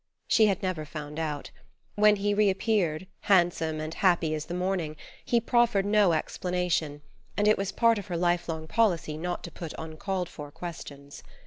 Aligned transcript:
She 0.27 0.47
had 0.47 0.63
never 0.63 0.83
found 0.83 1.19
out. 1.19 1.51
When 1.93 2.15
he 2.15 2.33
reappeared, 2.33 3.05
handsome 3.19 3.79
and 3.79 3.93
happy 3.93 4.33
as 4.33 4.45
the 4.45 4.55
morning, 4.55 4.95
he 5.23 5.39
proffered 5.39 5.85
no 5.85 6.13
explanation; 6.13 7.03
and 7.37 7.47
it 7.47 7.55
was 7.55 7.71
part 7.71 7.99
of 7.99 8.07
her 8.07 8.17
life 8.17 8.49
long 8.49 8.65
policy 8.65 9.15
not 9.15 9.43
to 9.43 9.51
put 9.51 9.75
uncalled 9.77 10.27
for 10.27 10.49
questions. 10.49 11.21